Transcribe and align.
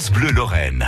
France 0.00 0.12
Bleu 0.12 0.30
Lorraine. 0.30 0.82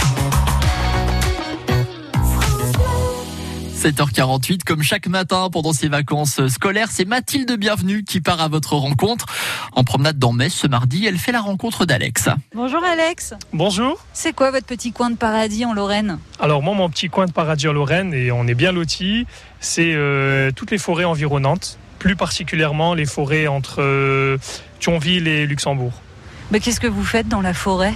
7h48, 3.76 4.64
comme 4.64 4.82
chaque 4.82 5.06
matin 5.06 5.50
pendant 5.52 5.74
ces 5.74 5.88
vacances 5.88 6.46
scolaires, 6.48 6.88
c'est 6.90 7.04
Mathilde 7.04 7.52
Bienvenue 7.58 8.04
qui 8.04 8.22
part 8.22 8.40
à 8.40 8.48
votre 8.48 8.74
rencontre. 8.74 9.26
En 9.72 9.84
promenade 9.84 10.18
dans 10.18 10.32
Metz 10.32 10.54
ce 10.54 10.66
mardi, 10.66 11.04
elle 11.04 11.18
fait 11.18 11.32
la 11.32 11.42
rencontre 11.42 11.84
d'Alex. 11.84 12.30
Bonjour 12.54 12.82
Alex. 12.82 13.34
Bonjour. 13.52 14.02
C'est 14.14 14.32
quoi 14.32 14.50
votre 14.50 14.64
petit 14.64 14.92
coin 14.92 15.10
de 15.10 15.16
paradis 15.16 15.66
en 15.66 15.74
Lorraine? 15.74 16.18
Alors 16.40 16.62
moi, 16.62 16.74
mon 16.74 16.88
petit 16.88 17.10
coin 17.10 17.26
de 17.26 17.32
paradis 17.32 17.68
en 17.68 17.74
Lorraine, 17.74 18.14
et 18.14 18.32
on 18.32 18.46
est 18.46 18.54
bien 18.54 18.72
lotis, 18.72 19.26
c'est 19.60 19.92
euh, 19.92 20.52
toutes 20.56 20.70
les 20.70 20.78
forêts 20.78 21.04
environnantes, 21.04 21.78
plus 21.98 22.16
particulièrement 22.16 22.94
les 22.94 23.04
forêts 23.04 23.46
entre 23.46 23.82
euh, 23.82 24.38
Thionville 24.80 25.28
et 25.28 25.46
Luxembourg. 25.46 25.92
Mais 26.50 26.60
qu'est-ce 26.60 26.80
que 26.80 26.86
vous 26.86 27.04
faites 27.04 27.28
dans 27.28 27.42
la 27.42 27.52
forêt? 27.52 27.92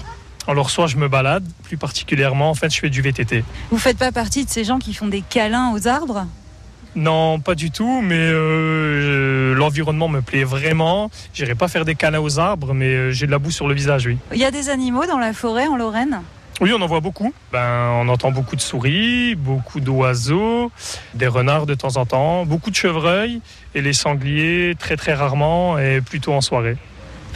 Alors 0.48 0.70
soit 0.70 0.86
je 0.86 0.96
me 0.96 1.08
balade, 1.08 1.44
plus 1.64 1.76
particulièrement, 1.76 2.50
en 2.50 2.54
fait, 2.54 2.72
je 2.72 2.78
fais 2.78 2.90
du 2.90 3.02
VTT. 3.02 3.44
Vous 3.70 3.78
faites 3.78 3.98
pas 3.98 4.12
partie 4.12 4.44
de 4.44 4.50
ces 4.50 4.64
gens 4.64 4.78
qui 4.78 4.94
font 4.94 5.08
des 5.08 5.22
câlins 5.22 5.72
aux 5.74 5.88
arbres? 5.88 6.26
Non, 6.94 7.40
pas 7.40 7.54
du 7.54 7.70
tout, 7.70 8.00
mais 8.00 8.16
euh, 8.18 9.54
l'environnement 9.54 10.08
me 10.08 10.22
plaît 10.22 10.44
vraiment. 10.44 11.10
J'irai 11.34 11.54
pas 11.54 11.68
faire 11.68 11.84
des 11.84 11.94
câlins 11.94 12.20
aux 12.20 12.38
arbres, 12.38 12.72
mais 12.72 12.86
euh, 12.86 13.10
j'ai 13.10 13.26
de 13.26 13.30
la 13.32 13.38
boue 13.38 13.50
sur 13.50 13.68
le 13.68 13.74
visage, 13.74 14.06
oui. 14.06 14.16
Il 14.32 14.38
y 14.38 14.44
a 14.46 14.50
des 14.50 14.70
animaux 14.70 15.04
dans 15.04 15.18
la 15.18 15.34
forêt 15.34 15.66
en 15.66 15.76
Lorraine? 15.76 16.22
Oui, 16.62 16.72
on 16.74 16.80
en 16.80 16.86
voit 16.86 17.00
beaucoup. 17.00 17.34
Ben, 17.52 17.90
on 18.00 18.08
entend 18.08 18.30
beaucoup 18.30 18.56
de 18.56 18.62
souris, 18.62 19.34
beaucoup 19.34 19.80
d'oiseaux, 19.80 20.72
des 21.12 21.26
renards 21.26 21.66
de 21.66 21.74
temps 21.74 21.98
en 21.98 22.06
temps, 22.06 22.46
beaucoup 22.46 22.70
de 22.70 22.76
chevreuils 22.76 23.42
et 23.74 23.82
les 23.82 23.92
sangliers 23.92 24.74
très 24.78 24.96
très 24.96 25.12
rarement 25.12 25.78
et 25.78 26.00
plutôt 26.00 26.32
en 26.32 26.40
soirée. 26.40 26.78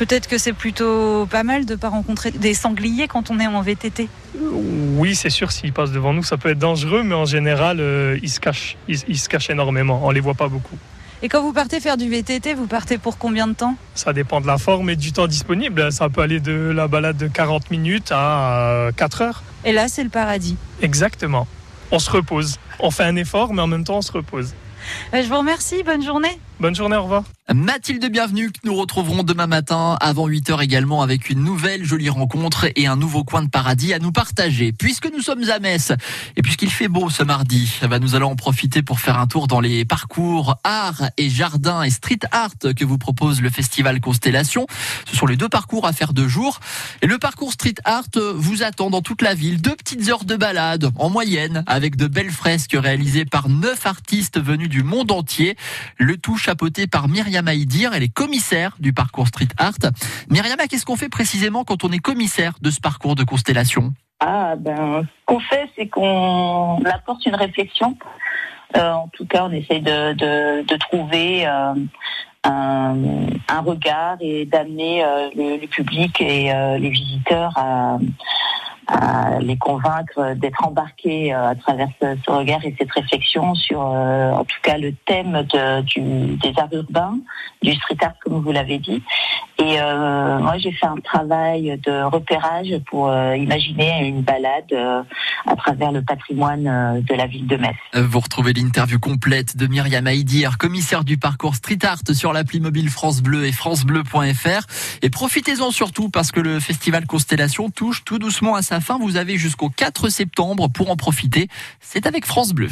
Peut-être 0.00 0.28
que 0.28 0.38
c'est 0.38 0.54
plutôt 0.54 1.26
pas 1.26 1.42
mal 1.42 1.66
de 1.66 1.74
pas 1.74 1.90
rencontrer 1.90 2.30
des 2.30 2.54
sangliers 2.54 3.06
quand 3.06 3.30
on 3.30 3.38
est 3.38 3.46
en 3.46 3.60
VTT. 3.60 4.08
Oui, 4.40 5.14
c'est 5.14 5.28
sûr, 5.28 5.52
s'ils 5.52 5.74
passent 5.74 5.92
devant 5.92 6.14
nous, 6.14 6.22
ça 6.22 6.38
peut 6.38 6.48
être 6.48 6.58
dangereux, 6.58 7.02
mais 7.02 7.14
en 7.14 7.26
général, 7.26 7.80
euh, 7.80 8.18
ils 8.22 8.30
se 8.30 8.40
cachent. 8.40 8.78
Ils, 8.88 8.98
ils 9.08 9.18
se 9.18 9.28
cachent 9.28 9.50
énormément. 9.50 10.00
On 10.02 10.10
les 10.10 10.20
voit 10.20 10.32
pas 10.32 10.48
beaucoup. 10.48 10.78
Et 11.22 11.28
quand 11.28 11.42
vous 11.42 11.52
partez 11.52 11.80
faire 11.80 11.98
du 11.98 12.08
VTT, 12.08 12.54
vous 12.54 12.66
partez 12.66 12.96
pour 12.96 13.18
combien 13.18 13.46
de 13.46 13.52
temps? 13.52 13.76
Ça 13.94 14.14
dépend 14.14 14.40
de 14.40 14.46
la 14.46 14.56
forme 14.56 14.88
et 14.88 14.96
du 14.96 15.12
temps 15.12 15.26
disponible. 15.26 15.92
Ça 15.92 16.08
peut 16.08 16.22
aller 16.22 16.40
de 16.40 16.72
la 16.74 16.88
balade 16.88 17.18
de 17.18 17.26
40 17.26 17.70
minutes 17.70 18.10
à 18.10 18.62
euh, 18.70 18.92
4 18.92 19.20
heures. 19.20 19.42
Et 19.66 19.72
là, 19.72 19.88
c'est 19.88 20.02
le 20.02 20.08
paradis. 20.08 20.56
Exactement. 20.80 21.46
On 21.90 21.98
se 21.98 22.10
repose. 22.10 22.58
On 22.78 22.90
fait 22.90 23.04
un 23.04 23.16
effort, 23.16 23.52
mais 23.52 23.60
en 23.60 23.66
même 23.66 23.84
temps, 23.84 23.98
on 23.98 24.02
se 24.02 24.12
repose. 24.12 24.54
Euh, 25.12 25.22
Je 25.22 25.28
vous 25.28 25.36
remercie, 25.36 25.82
bonne 25.82 26.02
journée. 26.02 26.40
Bonne 26.60 26.74
journée, 26.74 26.96
au 26.96 27.04
revoir. 27.04 27.24
Mathilde 27.52 28.04
Bienvenue 28.12 28.50
nous 28.64 28.74
retrouverons 28.74 29.24
demain 29.24 29.46
matin 29.46 29.96
avant 30.00 30.28
8h 30.28 30.62
également 30.62 31.02
avec 31.02 31.30
une 31.30 31.42
nouvelle 31.42 31.84
jolie 31.84 32.10
rencontre 32.10 32.66
et 32.76 32.86
un 32.86 32.96
nouveau 32.96 33.24
coin 33.24 33.42
de 33.42 33.48
paradis 33.48 33.92
à 33.92 33.98
nous 33.98 34.12
partager. 34.12 34.70
Puisque 34.70 35.10
nous 35.10 35.20
sommes 35.20 35.42
à 35.50 35.58
Metz 35.58 35.92
et 36.36 36.42
puisqu'il 36.42 36.70
fait 36.70 36.86
beau 36.86 37.10
ce 37.10 37.24
mardi, 37.24 37.72
eh 37.82 37.88
ben, 37.88 37.98
nous 37.98 38.14
allons 38.14 38.30
en 38.30 38.36
profiter 38.36 38.82
pour 38.82 39.00
faire 39.00 39.18
un 39.18 39.26
tour 39.26 39.48
dans 39.48 39.58
les 39.58 39.84
parcours 39.84 40.56
art 40.62 41.10
et 41.16 41.28
jardin 41.30 41.82
et 41.82 41.90
street 41.90 42.20
art 42.30 42.54
que 42.76 42.84
vous 42.84 42.98
propose 42.98 43.40
le 43.40 43.50
festival 43.50 44.00
Constellation. 44.00 44.66
Ce 45.10 45.16
sont 45.16 45.26
les 45.26 45.36
deux 45.36 45.48
parcours 45.48 45.86
à 45.86 45.92
faire 45.92 46.12
deux 46.12 46.28
jours. 46.28 46.60
Et 47.02 47.06
le 47.06 47.18
parcours 47.18 47.52
street 47.52 47.76
art 47.84 48.04
vous 48.34 48.62
attend 48.62 48.90
dans 48.90 49.02
toute 49.02 49.22
la 49.22 49.34
ville. 49.34 49.60
Deux 49.60 49.74
petites 49.74 50.08
heures 50.08 50.24
de 50.24 50.36
balade 50.36 50.92
en 50.96 51.08
moyenne 51.08 51.64
avec 51.66 51.96
de 51.96 52.06
belles 52.06 52.30
fresques 52.30 52.76
réalisées 52.78 53.24
par 53.24 53.48
neuf 53.48 53.86
artistes 53.86 54.40
venus 54.40 54.68
du 54.68 54.84
monde 54.84 55.10
entier. 55.10 55.56
Le 55.96 56.16
tout 56.16 56.36
par 56.90 57.08
Myriam 57.08 57.46
Haïdir, 57.46 57.92
elle 57.94 58.02
est 58.02 58.12
commissaire 58.12 58.76
du 58.80 58.92
parcours 58.92 59.28
street 59.28 59.48
art. 59.58 59.72
Myriam, 60.30 60.56
qu'est-ce 60.68 60.84
qu'on 60.84 60.96
fait 60.96 61.08
précisément 61.08 61.64
quand 61.64 61.84
on 61.84 61.90
est 61.90 61.98
commissaire 61.98 62.54
de 62.60 62.70
ce 62.70 62.80
parcours 62.80 63.14
de 63.14 63.24
constellation? 63.24 63.92
Ah 64.20 64.54
ben, 64.56 65.02
ce 65.02 65.24
qu'on 65.26 65.40
fait, 65.40 65.68
c'est 65.76 65.88
qu'on 65.88 66.82
apporte 66.84 67.24
une 67.26 67.34
réflexion. 67.34 67.96
Euh, 68.76 68.92
en 68.92 69.08
tout 69.08 69.26
cas, 69.26 69.46
on 69.48 69.52
essaye 69.52 69.80
de, 69.80 70.12
de, 70.62 70.76
trouver 70.76 71.46
euh, 71.46 71.74
un, 72.44 73.60
regard 73.64 74.16
et 74.20 74.44
d'amener 74.44 75.04
euh, 75.04 75.30
le, 75.34 75.66
public 75.66 76.20
et 76.20 76.52
les 76.78 76.90
visiteurs 76.90 77.52
à 77.56 77.98
les 79.40 79.56
convaincre 79.56 80.34
d'être 80.34 80.64
embarqués 80.64 81.34
euh, 81.34 81.50
à 81.50 81.54
travers 81.54 81.88
ce, 82.00 82.30
regard 82.30 82.64
et 82.64 82.74
cette 82.78 82.90
réflexion 82.90 83.54
sur, 83.54 83.80
euh, 83.80 84.32
en 84.32 84.44
tout 84.44 84.58
cas, 84.62 84.78
le 84.78 84.92
thème 85.06 85.46
de, 85.52 85.82
du, 85.82 86.36
des 86.36 86.52
arts 86.56 86.72
urbains, 86.72 87.18
du 87.62 87.72
street 87.74 87.96
art, 88.02 88.14
comme 88.24 88.40
vous 88.42 88.52
l'avez 88.52 88.78
dit. 88.78 89.02
Et 89.58 89.80
euh, 89.80 90.38
moi, 90.38 90.56
j'ai 90.58 90.72
fait 90.72 90.86
un 90.86 90.96
travail 90.96 91.78
de 91.84 92.02
repérage 92.04 92.74
pour 92.86 93.12
imaginer 93.34 94.06
une 94.06 94.22
balade 94.22 94.72
à 95.46 95.56
travers 95.56 95.92
le 95.92 96.02
patrimoine 96.02 97.02
de 97.02 97.14
la 97.14 97.26
ville 97.26 97.46
de 97.46 97.56
Metz. 97.56 97.76
Vous 97.94 98.20
retrouvez 98.20 98.54
l'interview 98.54 98.98
complète 98.98 99.58
de 99.58 99.66
Myriam 99.66 100.06
Haïdir, 100.06 100.56
commissaire 100.56 101.04
du 101.04 101.18
parcours 101.18 101.54
street 101.56 101.78
art 101.82 101.98
sur 102.14 102.32
l'appli 102.32 102.60
mobile 102.60 102.88
France 102.88 103.20
Bleu 103.20 103.44
et 103.44 103.52
francebleu.fr. 103.52 104.66
Et 105.02 105.10
profitez-en 105.10 105.70
surtout 105.70 106.08
parce 106.08 106.32
que 106.32 106.40
le 106.40 106.58
festival 106.58 107.06
Constellation 107.06 107.68
touche 107.68 108.02
tout 108.04 108.18
doucement 108.18 108.54
à 108.54 108.62
sa 108.62 108.79
fin. 108.80 108.98
Vous 108.98 109.16
avez 109.16 109.38
jusqu'au 109.38 109.70
4 109.70 110.08
septembre 110.08 110.68
pour 110.68 110.90
en 110.90 110.96
profiter. 110.96 111.48
C'est 111.80 112.06
avec 112.06 112.26
France 112.26 112.52
Bleu. 112.52 112.68